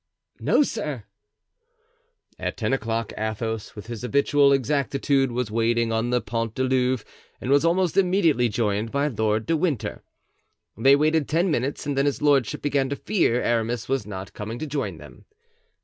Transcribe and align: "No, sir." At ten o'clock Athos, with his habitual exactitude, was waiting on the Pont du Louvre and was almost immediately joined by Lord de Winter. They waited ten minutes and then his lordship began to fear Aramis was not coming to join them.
"No, 0.39 0.63
sir." 0.63 1.03
At 2.39 2.57
ten 2.57 2.73
o'clock 2.73 3.13
Athos, 3.15 3.75
with 3.75 3.85
his 3.85 4.01
habitual 4.01 4.51
exactitude, 4.51 5.31
was 5.31 5.51
waiting 5.51 5.91
on 5.91 6.09
the 6.09 6.19
Pont 6.21 6.55
du 6.55 6.63
Louvre 6.63 7.05
and 7.39 7.51
was 7.51 7.63
almost 7.63 7.95
immediately 7.95 8.49
joined 8.49 8.89
by 8.91 9.09
Lord 9.09 9.45
de 9.45 9.55
Winter. 9.55 10.01
They 10.75 10.95
waited 10.95 11.29
ten 11.29 11.51
minutes 11.51 11.85
and 11.85 11.95
then 11.95 12.07
his 12.07 12.19
lordship 12.19 12.63
began 12.63 12.89
to 12.89 12.95
fear 12.95 13.43
Aramis 13.43 13.87
was 13.87 14.07
not 14.07 14.33
coming 14.33 14.57
to 14.57 14.65
join 14.65 14.97
them. 14.97 15.25